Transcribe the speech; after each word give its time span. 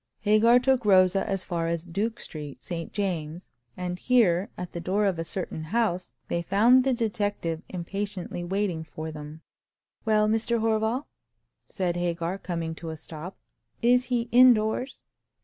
Hagar 0.21 0.57
took 0.57 0.83
Rosa 0.83 1.29
as 1.29 1.43
far 1.43 1.67
as 1.67 1.85
Duke 1.85 2.19
Street, 2.19 2.63
St 2.63 2.91
James's, 2.91 3.51
and 3.77 3.99
here, 3.99 4.49
at 4.57 4.71
the 4.71 4.79
door 4.79 5.05
of 5.05 5.19
a 5.19 5.23
certain 5.23 5.65
house, 5.65 6.11
they 6.27 6.41
found 6.41 6.83
the 6.83 6.91
detective 6.91 7.61
impatiently 7.69 8.43
waiting 8.43 8.83
for 8.83 9.11
them. 9.11 9.41
"Well, 10.03 10.27
Mr. 10.27 10.59
Horval," 10.59 11.05
said 11.67 11.97
Hagar, 11.97 12.39
coming 12.39 12.73
to 12.77 12.89
a 12.89 12.97
stop, 12.97 13.37
"is 13.83 14.05
he 14.05 14.23
indoors?" 14.31 15.03